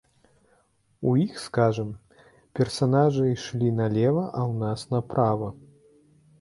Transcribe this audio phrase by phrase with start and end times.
[1.11, 1.91] У іх, скажам,
[2.61, 5.49] персанажы ішлі налева, а ў нас направа.